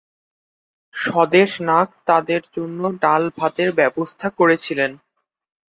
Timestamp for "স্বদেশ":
0.93-1.51